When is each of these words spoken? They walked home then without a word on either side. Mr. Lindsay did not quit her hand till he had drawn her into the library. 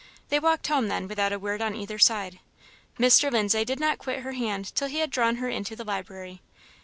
They 0.29 0.39
walked 0.39 0.65
home 0.65 0.87
then 0.87 1.07
without 1.07 1.31
a 1.31 1.37
word 1.37 1.61
on 1.61 1.75
either 1.75 1.99
side. 1.99 2.39
Mr. 2.97 3.31
Lindsay 3.31 3.63
did 3.63 3.79
not 3.79 3.99
quit 3.99 4.21
her 4.21 4.31
hand 4.31 4.73
till 4.73 4.87
he 4.87 4.97
had 4.97 5.11
drawn 5.11 5.35
her 5.35 5.47
into 5.49 5.75
the 5.75 5.83
library. 5.85 6.41